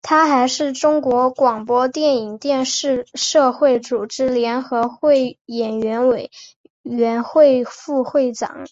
[0.00, 6.30] 他还是中国广播电影电视社会组织联合会演员委
[6.82, 8.64] 员会副会长。